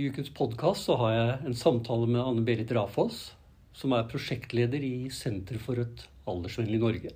[0.00, 3.34] I ukens podkast har jeg en samtale med Anne Berit Rafoss,
[3.76, 7.10] som er prosjektleder i Senter for et aldersvennlig Norge.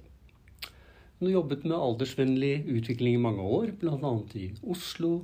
[1.16, 4.10] Hun har jobbet med aldersvennlig utvikling i mange år, bl.a.
[4.36, 5.14] i Oslo,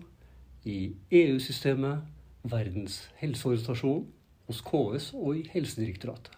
[0.65, 0.79] i
[1.21, 2.07] EU-systemet,
[2.49, 4.09] Verdens helseorganisasjon,
[4.49, 6.33] hos KS og i Helsedirektoratet.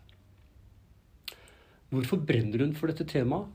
[1.93, 3.47] Hvorfor brenner hun for dette temaet?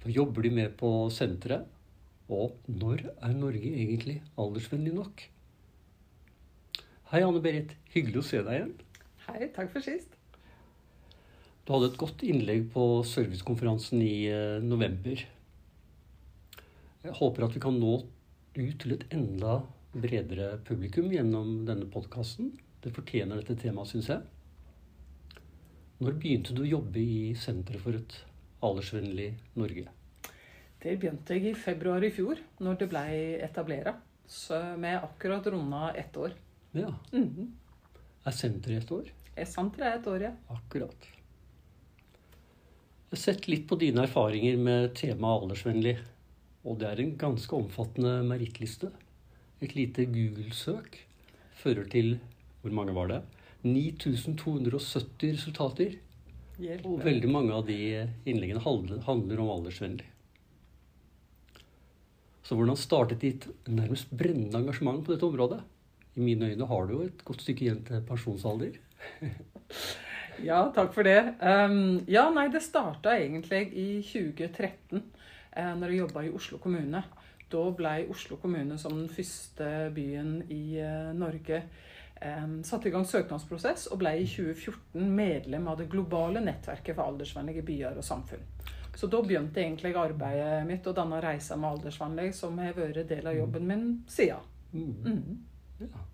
[0.00, 1.68] Hva jobber de med på senteret?
[2.32, 5.28] Og når er Norge egentlig aldersvennlig nok?
[7.14, 7.70] Hei, Anne Berit.
[7.92, 8.70] Hyggelig å se deg igjen.
[9.28, 10.16] Hei, takk for sist.
[11.62, 15.20] Du hadde et godt innlegg på servicekonferansen i eh, november.
[17.04, 17.92] Jeg håper at vi kan nå
[18.56, 19.60] ut til et enda
[19.92, 22.48] bredere publikum gjennom denne podkasten.
[22.82, 25.44] Det fortjener dette temaet, syns jeg.
[26.02, 28.16] Når begynte du å jobbe i Senteret for et
[28.58, 29.84] aldersvennlig Norge?
[30.82, 33.06] Det begynte jeg i februar i fjor, når det ble
[33.46, 34.02] etablert.
[34.26, 36.34] Så vi er akkurat runda ett år.
[36.74, 36.90] Ja.
[37.12, 37.52] Mhm.
[38.24, 39.10] Er senteret et år?
[39.36, 40.32] Er det er et år, ja.
[40.50, 41.06] Akkurat.
[43.10, 45.98] Jeg har sett litt på dine erfaringer med temaet aldersvennlig.
[46.64, 48.90] Og det er en ganske omfattende merittliste.
[49.62, 50.98] Et lite Google-søk
[51.54, 52.18] fører til
[52.62, 53.20] Hvor mange var det?
[53.62, 55.98] 9270 resultater.
[56.58, 56.86] Hjelp.
[56.86, 60.06] Og veldig mange av de innleggene handler, handler om aldersvennlig.
[62.44, 65.60] Så hvordan startet ditt nærmest brennende engasjement på dette området?
[66.14, 68.80] I mine øyne har du jo et godt stykke igjen til pensjonsalder.
[70.42, 71.36] Ja, takk for det.
[71.40, 75.02] Um, ja, nei, det starta egentlig i 2013,
[75.54, 77.04] eh, når jeg jobba i Oslo kommune.
[77.52, 81.62] Da ble Oslo kommune som den første byen i eh, Norge
[82.18, 87.06] um, satt i gang søknadsprosess, og ble i 2014 medlem av det globale nettverket for
[87.06, 88.42] aldersvennlige byer og samfunn.
[88.94, 93.26] Så da begynte egentlig arbeidet mitt og denne reisa med aldersvennlig, som har vært del
[93.26, 94.50] av jobben min siden.
[94.74, 95.42] Mm.
[95.84, 96.04] Ja.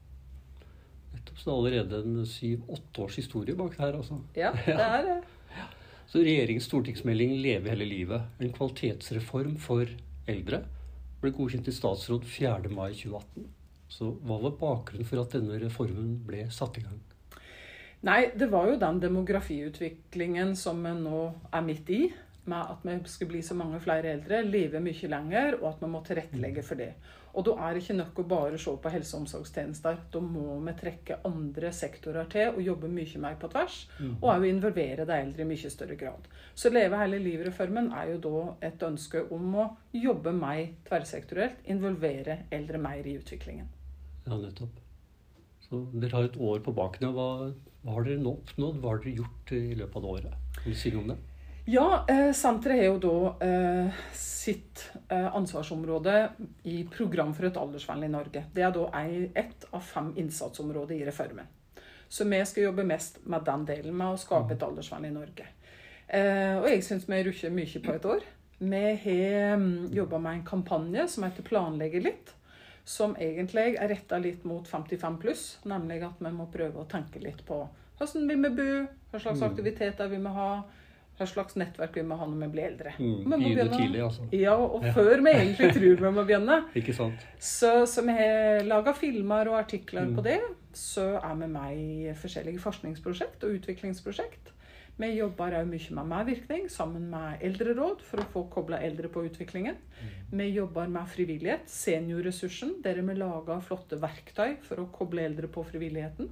[1.15, 1.39] Nettopp.
[1.39, 4.21] Så det er allerede en syv-åtte års historie bak det her, altså.
[4.37, 5.21] Ja, det er det.
[6.11, 9.87] Så regjeringens stortingsmelding Leve hele livet, en kvalitetsreform for
[10.31, 10.65] eldre,
[11.21, 12.73] ble godkjent i statsråd 4.
[12.73, 13.47] mai 2018.
[13.91, 16.99] Så hva var bakgrunnen for at denne reformen ble satt i gang?
[18.07, 21.23] Nei, det var jo den demografiutviklingen som vi nå
[21.53, 22.03] er midt i.
[22.49, 25.91] Med at vi skal bli så mange flere eldre, leve mye lenger, og at vi
[25.93, 26.95] må tilrettelegge for det.
[27.35, 29.99] Og da er det ikke nok å bare se på helse- og omsorgstjenester.
[30.13, 33.89] Da må vi trekke andre sektorer til og jobbe mye mer på tvers.
[34.21, 36.29] Og òg involvere de eldre i mye større grad.
[36.55, 41.63] Så Leve hele livet-reformen er jo da et ønske om å jobbe mer tverrsektorielt.
[41.71, 43.69] Involvere eldre mer i utviklingen.
[44.27, 44.81] Ja, nettopp.
[45.69, 47.13] Så dere har et år på baken.
[47.15, 47.53] Hva,
[47.85, 48.81] hva har dere nå oppnådd?
[48.83, 50.49] Hva har dere gjort i løpet av det året?
[50.59, 51.21] Kan du si noe om det?
[51.71, 54.81] Ja, eh, senteret har jo da eh, sitt
[55.13, 56.15] eh, ansvarsområde
[56.67, 58.43] i Program for et aldersvennlig Norge.
[58.55, 61.47] Det er da ei- ett av fem innsatsområder i reformen.
[62.11, 65.47] Så vi skal jobbe mest med den delen, med å skape et aldersvennlig Norge.
[66.09, 68.25] Eh, og jeg syns vi rukker mye på et år.
[68.61, 72.33] Vi har mm, jobba med en kampanje som heter Planlegge litt.
[72.85, 77.21] Som egentlig er retta litt mot 55 pluss, nemlig at vi må prøve å tenke
[77.23, 77.63] litt på
[78.01, 78.69] hvordan vil vi bo,
[79.13, 79.51] hva slags Mm.
[79.51, 80.63] aktiviteter vil må ha,
[81.21, 82.95] hva slags nettverk vi må ha når vi blir eldre.
[82.99, 84.29] Mm, Vi Begynne begynne- tidlig, altså.
[84.33, 84.93] Ja, og Ja.
[84.97, 86.61] før vi egentlig tror vi må begynne.
[86.75, 87.27] Ikke sant?
[87.39, 90.17] Så, så vi har laga filmer og artikler Mm.
[90.17, 90.41] på det.
[90.73, 94.53] Så er vi med i forskjellige forskningsprosjekt og utviklingsprosjekt.
[95.01, 99.23] Vi jobber òg mye med medvirkning sammen med Eldreråd for å få kobla eldre på
[99.25, 99.77] utviklingen.
[100.31, 105.65] Vi jobber med frivillighet, Seniorressursen, der vi lager flotte verktøy for å koble eldre på
[105.65, 106.29] frivilligheten.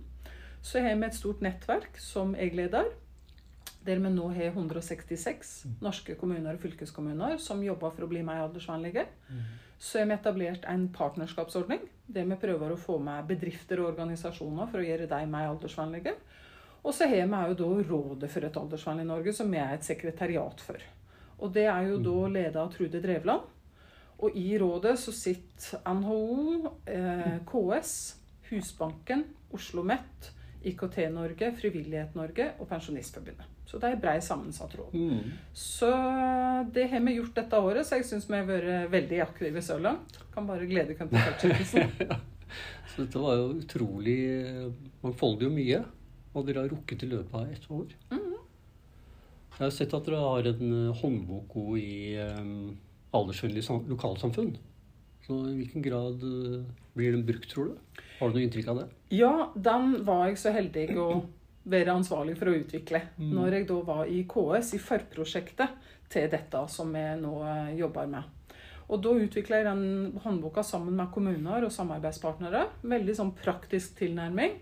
[0.63, 2.85] Så har vi et stort nettverk som jeg leder,
[3.89, 5.55] der vi nå har 166
[5.85, 9.07] norske kommuner og fylkeskommuner som jobber for å bli mer aldersvennlige.
[9.79, 14.69] Så har vi etablert en partnerskapsordning der vi prøver å få med bedrifter og organisasjoner
[14.69, 16.15] for å gjøre dem meg aldersvennlige.
[16.85, 19.87] Og så har vi jo da Rådet for et aldersvennlig Norge, som vi er et
[19.87, 20.83] sekretariat for.
[21.39, 23.55] Og det er jo da ledet av Trude Drevland.
[24.19, 27.93] Og i rådet så sitter NHO, eh, KS,
[28.51, 29.23] Husbanken,
[29.53, 30.33] Oslo OsloMet,
[30.63, 33.58] IKT Norge, Frivillighet Norge og Pensjonistforbundet.
[33.69, 34.95] Så det er en brei sammensatt råd.
[34.97, 35.35] Mm.
[35.53, 35.91] Så
[36.73, 39.77] det har vi gjort dette året, så jeg syns vi har vært veldig aktive så
[39.83, 40.17] langt.
[40.33, 42.15] Kan bare glede oss til fortsettelsen.
[42.89, 44.71] Så dette var jo utrolig eh,
[45.05, 45.83] mangfoldig og mye.
[46.33, 47.93] Og dere har rukket i løpet av ett år.
[49.59, 52.77] Jeg har sett at dere har en eh, håndbok i um,
[53.17, 54.53] aldersvennlige lokalsamfunn.
[55.27, 56.63] Så i hvilken grad eh,
[56.97, 58.03] blir den brukt, tror du?
[58.21, 58.87] Har du noe inntrykk av det?
[59.19, 61.09] Ja, den var jeg så heldig å
[61.69, 63.03] være ansvarlig for å utvikle.
[63.19, 63.31] Mm.
[63.37, 68.11] Når jeg da var i KS, i forprosjektet til dette som vi nå eh, jobber
[68.11, 68.35] med.
[68.89, 72.65] Og da utvikla jeg den håndboka sammen med kommuner og samarbeidspartnere.
[72.89, 74.57] Veldig sånn praktisk tilnærming.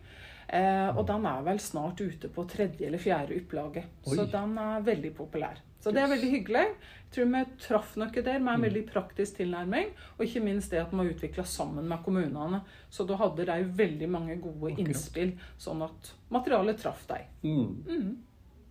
[0.46, 3.86] Eh, og den er vel snart ute på tredje eller fjerde opplaget.
[4.06, 5.62] Så den er veldig populær.
[5.86, 6.62] Så det er veldig hyggelig.
[6.66, 8.62] Jeg tror vi traff noe der med en Mm.
[8.66, 9.92] veldig praktisk tilnærming.
[10.18, 12.60] Og ikke minst det at vi har utvikla sammen med kommunene.
[12.90, 14.78] Så da hadde de veldig mange gode Akkurat.
[14.88, 17.22] innspill, sånn at materialet traff dem.
[17.44, 17.84] Mm.
[17.86, 18.16] Mm.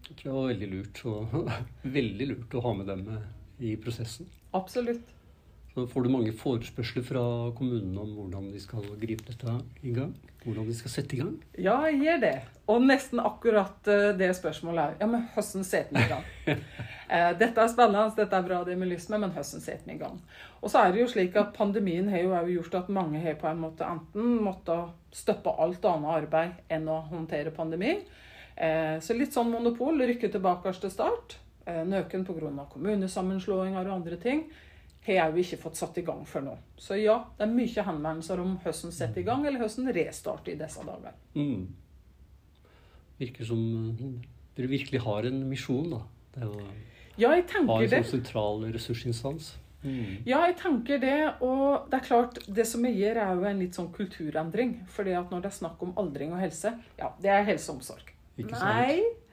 [0.10, 1.52] Jeg tror det var veldig lurt, og
[1.86, 3.24] veldig lurt å ha med dem
[3.62, 4.28] i prosessen.
[4.54, 5.08] Absolutt.
[5.76, 7.22] Så får du mange forespørsler fra
[7.58, 10.14] kommunene om hvordan de skal gripe dette i gang?
[10.46, 11.34] Hvordan de skal sette i gang?
[11.60, 12.36] Ja, jeg gjør det.
[12.72, 16.30] Og nesten akkurat eh, det spørsmålet er Ja, men hvordan setter vi i gang?
[17.06, 20.00] Eh, Dette er spennende, dette er bra, det med lysme, men hvordan setter vi i
[20.00, 20.16] gang?
[20.66, 23.46] Og så er det jo slik at pandemien har jo gjort at mange har på
[23.46, 28.00] en måte enten måttet stoppe alt annet arbeid enn å håndtere pandemi.
[28.58, 31.38] Eh, Så litt sånn monopol, rykke tilbake til start.
[31.66, 32.66] Nøken pga.
[32.74, 34.48] kommunesammenslåinger og andre ting
[35.06, 36.54] har jeg jo ikke fått satt i gang før nå.
[36.82, 40.58] Så ja, det er mye henvendelser om hvordan sette i gang, eller hvordan restarte i
[40.60, 41.18] disse dager.
[41.36, 41.68] Mm.
[43.20, 43.62] Virker som
[43.92, 44.16] eh,
[44.58, 46.02] dere virkelig har en misjon, da.
[46.36, 46.58] Det å
[47.16, 49.54] Ja, jeg ha en sånn sentral ressursinstans.
[49.86, 50.24] Mm.
[50.26, 51.20] Ja, jeg tenker det.
[51.46, 54.80] Og det er klart, det som vi gjør, er jo en litt sånn kulturendring.
[54.90, 57.80] fordi at når det er snakk om aldring og helse, ja, det er helse og
[57.80, 58.12] omsorg.
[58.36, 58.66] Ikke sant?
[58.66, 59.25] Nei.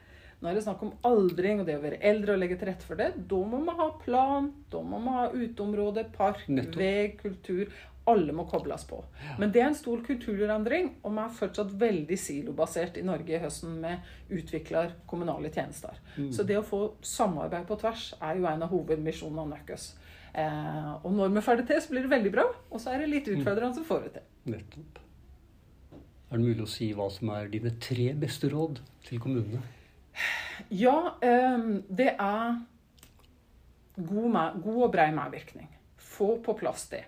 [0.43, 2.83] Når det er snakk om aldring og det å være eldre og legge til rette
[2.83, 6.79] for det, da må vi ha plan, da må vi ha uteområde, park, Nettopp.
[6.81, 7.71] vei, kultur.
[8.11, 8.97] Alle må kobles på.
[9.39, 13.39] Men det er en stor kulturendring, og vi er fortsatt veldig silobasert i Norge i
[13.39, 16.01] høsten med utvikler kommunale tjenester.
[16.17, 16.27] Mm.
[16.35, 19.85] Så det å få samarbeid på tvers er jo en av hovedmisjonene Nøkkes.
[20.33, 22.45] Eh, og når vi får det til, så blir det veldig bra.
[22.73, 24.27] Og så er det litt utfordrende som får det til.
[24.51, 24.99] Nettopp.
[26.33, 29.63] Er det mulig å si hva som er dine tre beste råd til kommunene?
[30.69, 32.59] Ja, eh, det er
[33.95, 35.69] god, og brei medvirkning.
[35.97, 37.03] Få på plass det.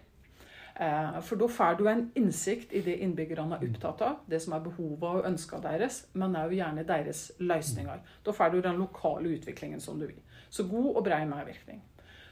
[0.80, 4.54] Eh, For da får du en innsikt i det innbyggerne er opptatt av, det som
[4.54, 8.00] er behovet og ønskene deres, men òg gjerne deres løsninger.
[8.25, 10.22] Da får du den lokale utviklingen som du vil.
[10.50, 11.84] Så god og brei medvirkning.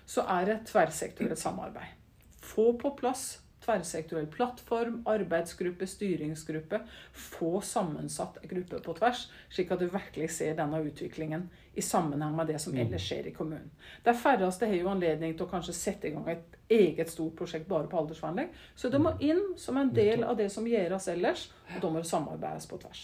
[0.06, 1.96] Så er det tverrsektorielt samarbeid.
[2.44, 6.80] Få på plass tverrsektoriell plattform, arbeidsgruppe, styringsgruppe.
[7.13, 12.51] Få sammensatt gruppe på tvers, slik at du virkelig ser denne utviklingen i sammenheng med
[12.51, 13.71] det som ellers skjer i kommunen.
[14.06, 17.68] De færreste har jo anledning til å kanskje sette i gang et eget stort prosjekt
[17.69, 21.50] bare på aldersvennlig, så det må inn som en del av det som gjøres ellers,
[21.75, 23.04] og da må det samarbeides på tvers.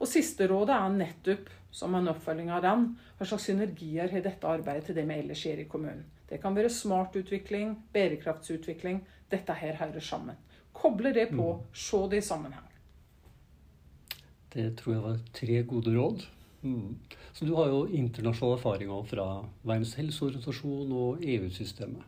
[0.00, 2.86] Og siste rådet er nettopp, som en oppfølging av den,
[3.18, 6.06] hva slags synergier har dette arbeidet til det vi ellers gjør i kommunen.
[6.30, 9.02] Det kan være smart utvikling, bærekraftsutvikling.
[9.30, 10.38] Dette her hører sammen.
[10.72, 12.66] Koble det på, se det i sammenheng.
[14.50, 16.22] Det tror jeg var tre gode råd.
[16.62, 16.96] Mm.
[17.32, 19.26] Så du har jo internasjonal erfaring fra
[19.62, 22.02] Verdens helseorganisasjon og EU-systemet.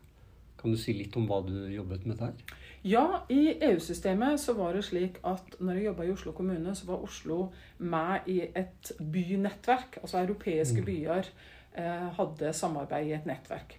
[0.59, 2.59] Kan du si litt om hva du jobbet med der?
[2.87, 6.87] Ja, i EU-systemet så var det slik at når jeg jobba i Oslo kommune, så
[6.87, 7.37] var Oslo
[7.79, 10.01] med i et bynettverk.
[10.01, 11.27] Altså europeiske byer
[11.75, 13.77] eh, hadde samarbeid i et nettverk.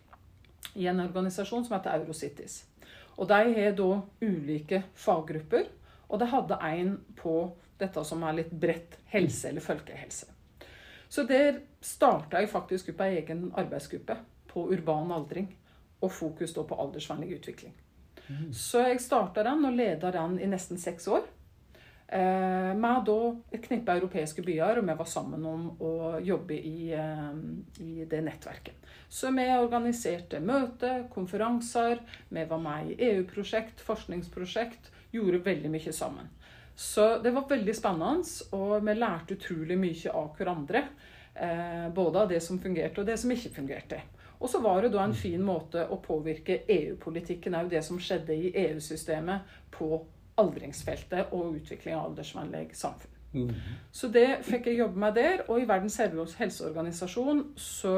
[0.74, 2.64] I en organisasjon som heter Eurocities.
[3.16, 3.90] Og de har da
[4.22, 5.68] ulike faggrupper.
[6.08, 7.36] Og de hadde en på
[7.78, 10.30] dette som er litt bredt helse eller folkehelse.
[11.08, 14.16] Så der starta jeg faktisk opp ei egen arbeidsgruppe
[14.50, 15.48] på urban aldring.
[16.02, 17.74] Og fokus da på aldersvennlig utvikling.
[18.52, 21.24] Så jeg starta den og leda den i nesten seks år.
[22.08, 23.18] Eh, med da
[23.50, 27.30] et knippe europeiske byer, og vi var sammen om å jobbe i, eh,
[27.80, 28.74] i det nettverket.
[29.08, 36.28] Så vi organiserte møter, konferanser, vi var med i EU-prosjekt, forskningsprosjekt, gjorde veldig mye sammen.
[36.76, 40.84] Så det var veldig spennende, og vi lærte utrolig mye av hverandre.
[41.34, 44.00] Eh, både av det som fungerte og det som ikke fungerte.
[44.38, 48.34] Og så var det da en fin måte å påvirke EU-politikken, òg det som skjedde
[48.34, 50.04] i EU-systemet på
[50.40, 53.10] aldringsfeltet og utvikling av aldersvennlig samfunn.
[53.34, 53.50] Mm.
[53.90, 55.42] Så det fikk jeg jobbe med der.
[55.48, 55.98] Og i Verdens
[56.38, 57.96] helseorganisasjon så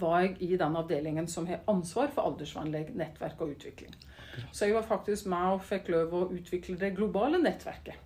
[0.00, 3.94] var jeg i den avdelingen som har ansvar for aldersvennlig nettverk og utvikling.
[4.50, 8.00] Så jeg var faktisk med og fikk lov å utvikle det globale nettverket.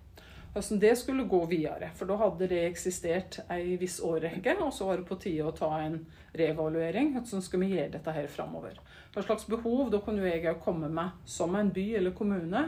[0.53, 1.91] Hvordan det skulle gå videre.
[1.95, 5.53] For da hadde det eksistert ei viss årrekke, og så var det på tide å
[5.55, 5.99] ta en
[6.37, 7.13] reevaluering.
[7.17, 8.79] Hvordan skal vi gjøre dette her framover?
[9.13, 12.65] Hva slags behov da kunne jeg òg komme med som en by eller kommune?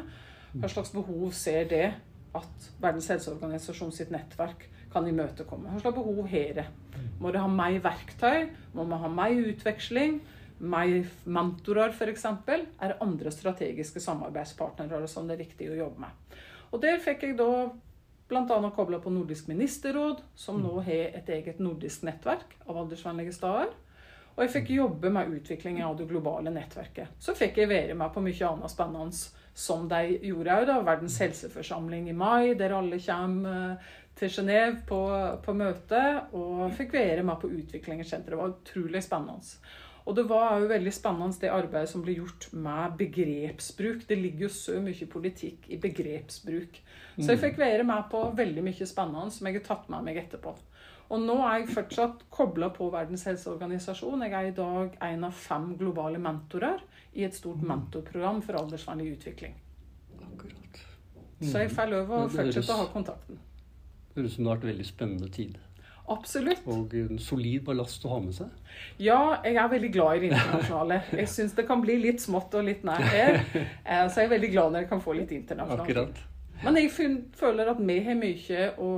[0.51, 1.85] Hva slags behov ser det
[2.35, 5.71] at Verdens helseorganisasjon sitt nettverk kan imøtekomme?
[5.71, 6.67] Hva slags behov har det?
[7.21, 8.49] Må det ha mer verktøy?
[8.75, 10.19] Må man ha mer utveksling?
[10.61, 12.25] Mer mentorer, f.eks.?
[12.27, 16.35] Er det andre strategiske samarbeidspartnere som det er viktig å jobbe med?
[16.71, 17.71] Og der fikk jeg da
[18.31, 18.71] bl.a.
[18.75, 23.73] kobla på Nordisk ministerråd, som nå har et eget nordisk nettverk av aldersvennlige steder.
[24.37, 27.11] Og jeg fikk jobbe med utviklingen av det globale nettverket.
[27.19, 29.07] Så fikk jeg være med på mye annet spennende
[29.53, 30.73] som de gjorde òg.
[30.87, 35.03] Verdens helseforsamling i mai, der alle kommer eh, til Genéve på,
[35.43, 36.01] på møte.
[36.37, 38.33] Og fikk være med på utviklingssenteret.
[38.33, 39.55] Det var utrolig spennende.
[40.09, 44.07] Og det var jo veldig spennende det arbeidet som ble gjort med begrepsbruk.
[44.09, 46.81] Det ligger jo så mye politikk i begrepsbruk.
[47.19, 50.17] Så jeg fikk være med på veldig mye spennende som jeg har tatt med meg
[50.23, 50.55] etterpå.
[51.11, 54.21] Og nå er jeg fortsatt kobla på Verdens helseorganisasjon.
[54.23, 56.79] Jeg er i dag en av fem globale mentorer
[57.19, 59.57] i et stort mentorprogram for aldersvennlig utvikling.
[60.23, 60.79] Akkurat.
[61.41, 63.41] Så jeg får lov å høres- fortsette å ha kontakten.
[64.13, 65.59] Det høres ut som det har vært veldig spennende tid.
[66.11, 66.63] Absolutt.
[66.67, 68.49] Og en solid ballast å ha med seg.
[68.99, 71.01] Ja, jeg er veldig glad i det internasjonale.
[71.11, 73.37] Jeg syns det kan bli litt smått og litt nært her.
[73.85, 75.87] Eh, Så jeg er veldig glad når jeg kan få litt internasjonalt.
[75.87, 76.23] Akkurat.
[76.63, 76.91] Men jeg
[77.35, 78.89] føler at vi har mye å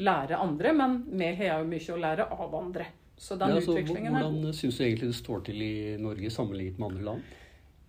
[0.00, 2.86] lære andre, men vi har jo mye å lære av andre.
[3.20, 6.30] Så den Ja, så utviklingen her hvordan syns du egentlig det står til i Norge
[6.32, 7.34] sammenlignet med andre land?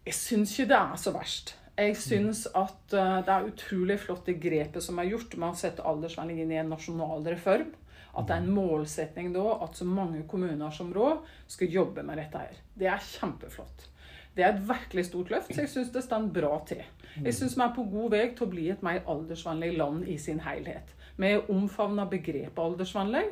[0.05, 1.53] Jeg syns ikke det er så verst.
[1.79, 5.59] Jeg syns at eh, det er utrolig flott det grepet som er gjort med å
[5.61, 7.71] sette aldersvennlig inn i en nasjonal reform.
[8.11, 12.19] At det er en målsetning da at så mange kommuner som råd skal jobbe med
[12.19, 12.59] dette her.
[12.75, 13.87] Det er kjempeflott.
[14.35, 16.83] Det er et virkelig stort løft, så jeg syns det står bra til.
[17.19, 20.17] Jeg syns vi er på god vei til å bli et mer aldersvennlig land i
[20.19, 20.91] sin helhet.
[21.21, 23.27] Vi har omfavna begrepet aldersvennlig.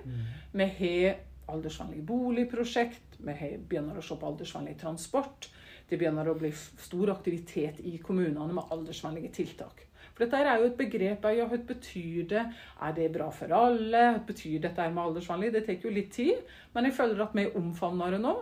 [0.51, 1.19] Vi har
[1.49, 3.17] aldersvennlig boligprosjekt.
[3.17, 5.49] Vi begynner å se på aldersvennlig transport.
[5.89, 9.87] Det begynner å bli stor aktivitet i kommunene med aldersvennlige tiltak.
[10.13, 12.45] For dette er jo et begrep ja, hva betyr det?
[12.85, 14.05] Er det bra for alle?
[14.13, 15.51] Hva betyr dette med aldersvennlig?
[15.55, 18.35] Det tar jo litt tid, men jeg føler at vi omfavner det nå.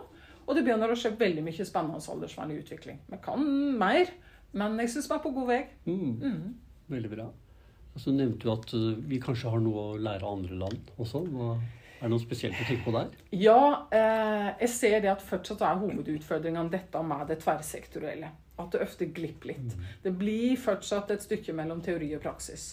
[0.44, 3.00] Og det begynner å skje veldig mye spennende aldersvennlig utvikling.
[3.08, 3.44] Vi kan
[3.80, 4.12] mer,
[4.56, 5.60] men jeg syns vi er på god vei.
[5.88, 6.56] Mm.
[6.88, 7.28] Veldig bra.
[7.98, 10.90] Og så nevnte du at uh, vi kanskje har noe å lære av andre land
[11.02, 11.24] også.
[11.32, 11.56] Hva,
[11.98, 13.08] er det noe spesielt å tenke på der?
[13.34, 18.28] Ja, eh, jeg ser det at fortsatt er hovedutfordringene dette med det tverrsektorielle.
[18.62, 19.74] At det ofte glipper litt.
[20.04, 22.68] Det blir fortsatt et stykke mellom teori og praksis.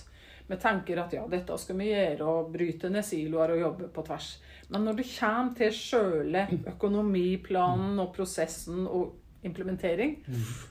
[0.46, 4.06] Vi tenker at ja, dette skal vi gjøre, og bryte ned siloer og jobbe på
[4.06, 4.30] tvers.
[4.70, 10.20] Men når det kommer til sjøle økonomiplanen og prosessen og implementering,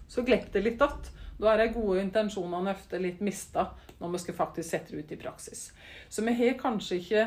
[0.06, 1.10] så glipper det litt att.
[1.38, 5.16] Da er de gode intensjonene ofte litt mista når vi skal faktisk sette det ut
[5.16, 5.66] i praksis.
[6.08, 7.26] Så vi har kanskje ikke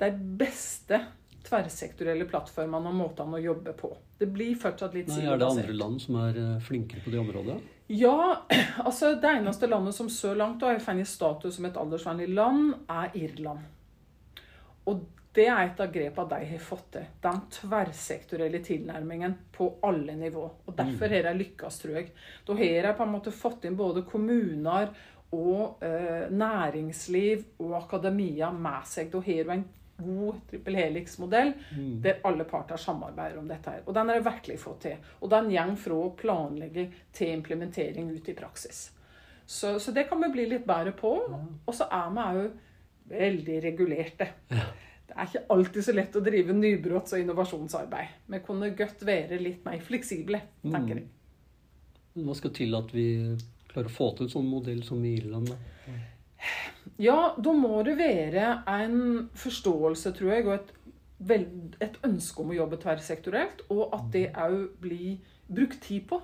[0.00, 0.10] de
[0.40, 1.00] beste
[1.46, 3.92] tverrsektorielle plattformene og måtene å jobbe på.
[4.18, 7.20] Det blir fortsatt litt Nei, er det andre land som er uh, flinkere på det
[7.22, 7.56] området?
[7.92, 8.42] Ja,
[8.88, 13.14] altså det eneste landet som så langt har funnet status som et aldersvennlig land, er
[13.18, 13.62] Irland.
[14.86, 15.04] Og
[15.36, 17.08] det er et av grepene de har fått til.
[17.22, 20.44] Den tverrsektorielle tilnærmingen på alle nivå.
[20.64, 22.12] Og derfor har de lykkes, tror jeg.
[22.46, 24.94] Da har de på en måte fått inn både kommuner
[25.36, 29.10] og eh, næringsliv og akademia med seg.
[29.12, 29.66] Da har du en
[29.96, 31.54] god trippel helix-modell
[32.04, 33.70] der alle parter samarbeider om dette.
[33.70, 33.84] her.
[33.86, 34.96] Og den har de virkelig fått til.
[35.20, 38.90] Og den går fra planlegging til implementering ut i praksis.
[39.46, 41.12] Så, så det kan vi bli litt bedre på.
[41.66, 42.62] Og så er vi òg
[43.16, 44.32] veldig regulerte.
[45.06, 48.16] Det er ikke alltid så lett å drive nybrotts- og innovasjonsarbeid.
[48.26, 51.06] Vi kunne godt være litt mer fleksible, tenker jeg.
[52.16, 53.06] Hva skal til at vi
[53.70, 55.52] klarer å få til en sånn modell som i Irland?
[55.52, 55.96] Da?
[57.02, 60.70] Ja, da må det være en forståelse, tror jeg, og et,
[61.18, 61.46] vel,
[61.84, 66.20] et ønske om å jobbe tverrsektorielt, og at det òg blir brukt tid på.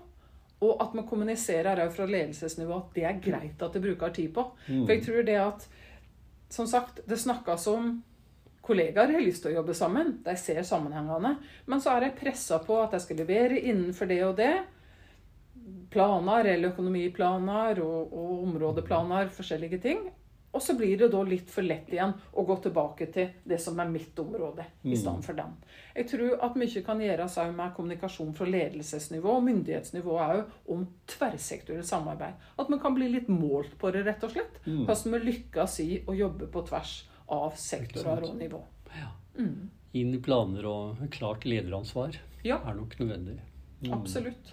[0.62, 4.30] Og at vi kommuniserer òg fra ledelsesnivå at det er greit at det bruker tid
[4.34, 4.46] på.
[4.68, 5.68] For jeg tror det at
[6.52, 8.02] Som sagt, det snakkes om
[8.62, 10.16] kollegaer har lyst til å jobbe sammen.
[10.24, 11.36] De ser sammenhengene.
[11.66, 14.54] Men så er de pressa på at de skal levere innenfor det og det.
[15.92, 20.10] Planer eller økonomiplaner og, og områdeplaner, forskjellige ting.
[20.52, 23.78] Og så blir det da litt for lett igjen å gå tilbake til det som
[23.80, 25.54] er mitt område, i stedet for den.
[25.96, 30.42] Jeg tror at mye kan gjøres òg med kommunikasjon fra ledelsesnivå og myndighetsnivå òg
[30.74, 32.36] om tverrsektorielt samarbeid.
[32.60, 34.60] At man kan bli litt målt på det, rett og slett.
[34.84, 36.98] Hvordan vi lykkes i å jobbe på tvers
[37.32, 38.60] av sektorer og nivå.
[38.98, 39.12] Ja.
[39.92, 43.38] Inn i planer og klart lederansvar Ja, er nok nødvendig.
[43.82, 43.92] Mm.
[43.96, 44.52] absolutt.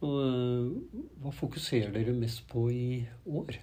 [0.00, 3.56] Så, uh, hva fokuserer dere mest på i år?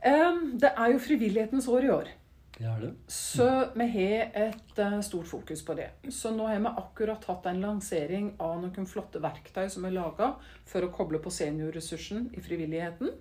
[0.00, 2.10] Um, Det er jo frivillighetens år i år.
[2.56, 2.90] Det er det.
[3.08, 5.90] Så vi har et uh, stort fokus på det.
[6.12, 10.34] Så nå har vi akkurat hatt en lansering av noen flotte verktøy som er laga
[10.68, 13.12] for å koble på seniorressursen i frivilligheten.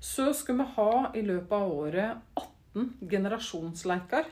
[0.00, 4.24] Så skal vi ha i løpet av året 18 generasjonsleker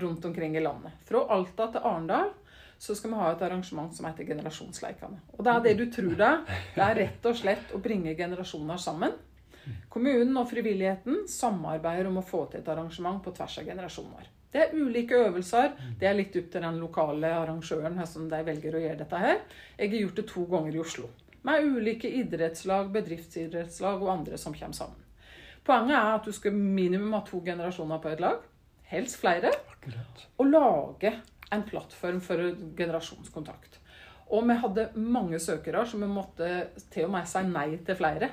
[0.00, 0.92] rundt omkring i landet.
[1.04, 2.30] Fra Alta til Arendal
[2.80, 5.18] så skal vi ha et arrangement som heter Generasjonsleikene.
[5.36, 6.38] Og det er det du tror er.
[6.72, 9.12] Det er rett og slett å bringe generasjoner sammen.
[9.92, 14.30] Kommunen og frivilligheten samarbeider om å få til et arrangement på tvers av generasjoner.
[14.50, 15.76] Det er ulike øvelser.
[16.00, 19.44] Det er litt opp til den lokale arrangøren hvordan de velger å gjøre dette her.
[19.76, 21.12] Jeg har gjort det to ganger i Oslo.
[21.44, 25.09] Med ulike idrettslag, bedriftsidrettslag og andre som kommer sammen.
[25.66, 28.40] Poenget er at du skal minimum ha to generasjoner på et lag.
[28.90, 29.52] Helst flere.
[29.74, 30.24] Akkurat.
[30.38, 31.12] Og lage
[31.52, 32.42] en plattform for
[32.78, 33.80] generasjonskontakt.
[34.30, 36.50] Og vi hadde mange søkere, så vi måtte
[36.92, 38.30] til og med si nei til flere.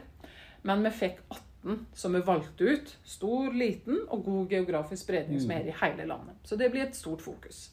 [0.67, 2.93] Men vi fikk 18 som vi valgte ut.
[3.03, 6.37] Stor, liten og god geografisk spredning som er i hele landet.
[6.45, 7.71] Så det blir et stort fokus.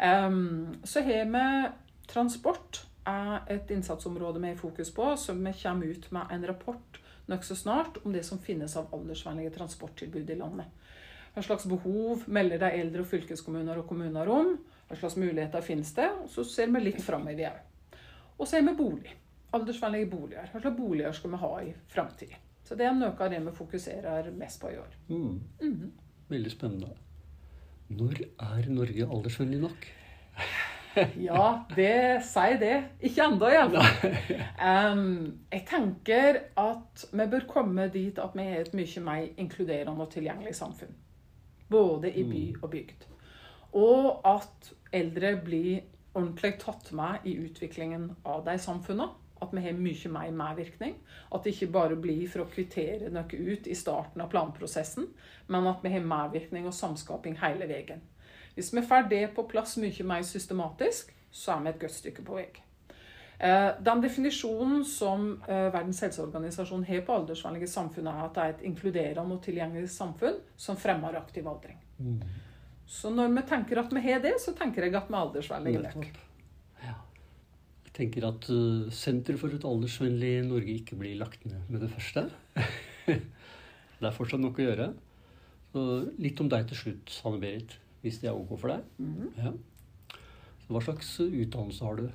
[0.00, 1.46] Um, så har vi
[2.08, 6.99] transport er et innsatsområde vi har fokus på, så vi kommer ut med en rapport
[7.30, 10.66] nokså snart om det som finnes av aldersvennlige transporttilbud i landet.
[11.34, 14.56] Hva slags behov melder de eldre og fylkeskommuner og kommuner om?
[14.88, 16.08] Hva slags muligheter finnes det?
[16.24, 17.98] Og så ser vi litt framover òg.
[18.40, 19.14] Og så er vi bolig.
[19.54, 20.50] Aldersvennlige boliger.
[20.50, 22.40] Hva slags boliger skal vi ha i framtida?
[22.66, 24.98] Så det er noe av det vi fokuserer mest på i år.
[25.08, 25.40] Mm.
[25.60, 25.92] Mhm.
[26.30, 26.90] Veldig spennende.
[27.90, 29.88] Når er Norge aldersvennlig nok?
[31.18, 32.74] Ja, det sier det.
[33.06, 34.16] Ikke ennå, iallfall.
[34.60, 35.04] Um,
[35.52, 40.10] jeg tenker at vi bør komme dit at vi er et mye mer inkluderende og
[40.14, 40.92] tilgjengelig samfunn.
[41.70, 43.06] Både i by og bygd.
[43.78, 45.84] Og at eldre blir
[46.18, 49.12] ordentlig tatt med i utviklingen av de samfunnene.
[49.40, 50.96] At vi har mye mer medvirkning.
[51.32, 55.06] At det ikke bare blir for å kvittere noe ut i starten av planprosessen,
[55.48, 58.02] men at vi har medvirkning og samskaping hele veien.
[58.60, 62.24] Hvis vi får det på plass mye mer systematisk, så er vi et godt stykke
[62.26, 62.50] på vei.
[63.40, 68.54] Eh, Den definisjonen som eh, Verdens helseorganisasjon har på aldersvennlige samfunn, er at det er
[68.54, 71.78] et inkluderende og tilgjengelig samfunn som fremmer aktiv aldring.
[71.96, 72.18] Mm.
[72.90, 75.82] Så når vi tenker at vi har det, så tenker jeg at vi er aldersvennlige
[75.86, 76.20] nok.
[76.84, 76.96] Ja.
[77.86, 81.92] Jeg tenker at uh, Senter for et aldersvennlig Norge ikke blir lagt ned med det
[81.94, 82.26] første.
[83.06, 84.90] det er fortsatt nok å gjøre.
[85.70, 85.84] Så
[86.18, 88.84] litt om deg til slutt, Hanne Berit, hvis det er ok for deg.
[88.98, 89.30] Mhm.
[89.38, 89.52] Ja.
[90.64, 92.10] Så hva slags utdannelse har du?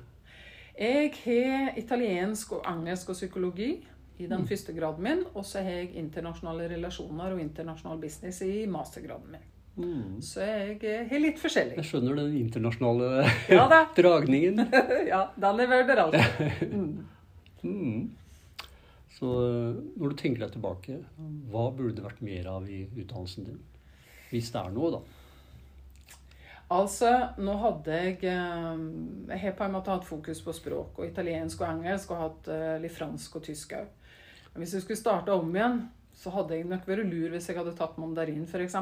[0.78, 3.70] Jeg har italiensk og engelsk og psykologi
[4.18, 4.46] i den Mm.
[4.48, 5.24] første graden min.
[5.34, 9.40] Og så har jeg internasjonale relasjoner og internasjonal business i mastergraden min.
[9.76, 10.20] Mm.
[10.24, 11.76] Så jeg eh, har litt forskjellig.
[11.76, 14.62] Jeg skjønner den internasjonale Ja dragningen.
[15.12, 16.70] ja, den er verdt alltid.
[16.72, 17.06] Mm.
[17.64, 18.10] Mm.
[19.16, 20.98] Så uh, når du tenker deg tilbake,
[21.50, 23.60] hva burde det vært mer av i utdannelsen din?
[24.30, 25.00] Hvis det er noe, da.
[26.70, 31.06] Altså, nå hadde jeg helt Jeg har på en måte hatt fokus på språk, og
[31.06, 33.86] italiensk og engelsk, og hatt eh, litt fransk og tysk òg.
[34.56, 35.82] Hvis jeg skulle starte om igjen,
[36.16, 38.74] så hadde jeg nok vært lur hvis jeg hadde tatt mandarin, f.eks.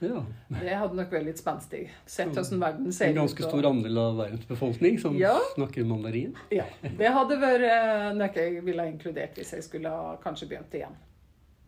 [0.00, 0.22] Ja.
[0.48, 1.82] Det hadde nok vært litt spenstig.
[2.08, 3.22] Sett hvordan verden ser En ut.
[3.24, 5.34] ganske og- stor andel av verdens befolkning som Ja.
[5.56, 6.34] snakker mandarin.
[6.50, 10.48] Ja, Det hadde vært eh, noe jeg ville ha inkludert hvis jeg skulle ha kanskje
[10.48, 10.96] begynt igjen.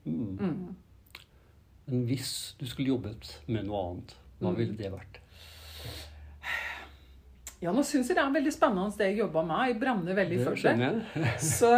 [0.07, 0.39] Mm.
[0.39, 0.77] Mm.
[1.89, 4.57] Men hvis du skulle jobbet med noe annet, hva Mm.
[4.57, 5.19] ville det vært?
[7.63, 9.71] Ja, nå syns jeg det er veldig spennende det jeg jobber med.
[9.71, 10.91] Jeg brenner veldig for det.
[11.59, 11.71] Så,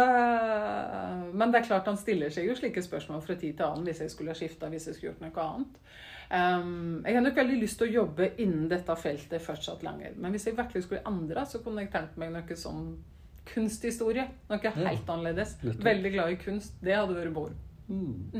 [1.37, 4.01] men det er klart han stiller seg jo slike spørsmål fra tid til annen hvis
[4.01, 5.79] jeg skulle ha skifta, hvis jeg skulle gjort noe annet.
[6.25, 10.15] Um, jeg har nok veldig lyst til å jobbe innen dette feltet fortsatt lenger.
[10.17, 12.87] Men hvis jeg virkelig skulle endre, så kunne jeg tenkt meg noe sånn
[13.45, 14.25] kunsthistorie.
[14.49, 15.59] Noe helt annerledes.
[15.61, 16.79] Veldig glad i kunst.
[16.81, 17.53] Det hadde vært Bård.
[17.85, 18.31] Mm.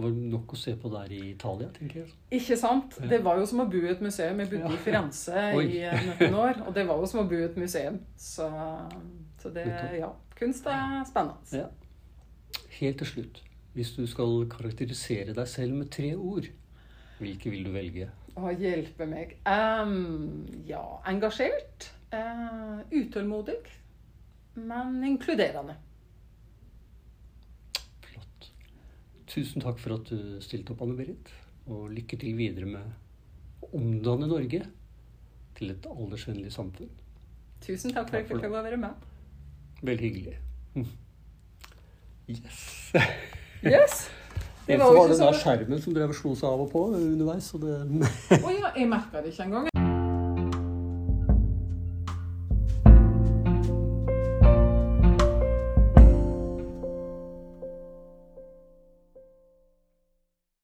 [0.00, 2.12] Det var nok å se på der i Italia, tenker jeg.
[2.38, 2.96] Ikke sant?
[3.02, 3.08] Ja.
[3.12, 4.40] Det var jo som å bo i et museum.
[4.40, 4.72] Jeg bodde Ja.
[4.78, 8.00] i Firenze i noen år, og det var jo som å bo i et museum.
[8.16, 8.48] Så,
[9.42, 9.66] så det
[9.98, 10.12] Ja.
[10.40, 11.36] Kunst er spennende.
[11.52, 11.66] Ja.
[12.78, 13.42] Helt til slutt,
[13.76, 16.48] hvis du skal karakterisere deg selv med tre ord,
[17.20, 18.08] hvilke vil du velge?
[18.40, 19.36] Å hjelpe meg.
[19.44, 21.90] Um, ja, engasjert.
[22.14, 23.58] Uh, utålmodig.
[24.56, 25.76] Men inkluderende.
[28.06, 28.48] Flott.
[29.30, 31.30] Tusen takk for at du stilte opp, Anne-Berit.
[31.70, 34.64] Og lykke til videre med å omdanne Norge
[35.58, 36.90] til et aldersvennlig samfunn.
[37.62, 39.06] Tusen takk for at jeg fikk lov å være med.
[39.84, 40.38] Veldig hyggelig.
[42.30, 42.64] Yes.
[43.62, 44.02] Yes!
[44.70, 46.68] Det var jo var det den der skjermen som drev og slo seg av og
[46.70, 47.48] på underveis.
[47.56, 47.74] Å det
[48.38, 49.79] Å ja, jeg merka det ikke engang.